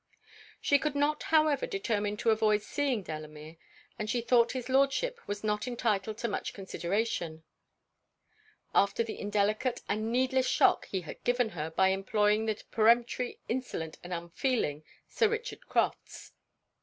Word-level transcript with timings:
She 0.59 0.79
could 0.79 0.95
not 0.95 1.21
however 1.29 1.67
determine 1.67 2.17
to 2.17 2.31
avoid 2.31 2.63
seeing 2.63 3.03
Delamere; 3.03 3.57
and 3.99 4.09
she 4.09 4.19
thought 4.19 4.53
his 4.53 4.67
Lordship 4.67 5.19
was 5.27 5.43
not 5.43 5.67
entitled 5.67 6.17
to 6.17 6.27
much 6.27 6.55
consideration, 6.55 7.43
after 8.73 9.03
the 9.03 9.19
indelicate 9.19 9.83
and 9.87 10.11
needless 10.11 10.47
shock 10.47 10.87
he 10.87 11.01
had 11.01 11.23
given 11.23 11.49
her, 11.49 11.69
by 11.69 11.89
employing 11.89 12.47
the 12.47 12.63
peremptory, 12.71 13.37
insolent, 13.47 13.99
and 14.03 14.11
unfeeling 14.11 14.83
Sir 15.07 15.27
Richard 15.29 15.67
Crofts. 15.67 16.31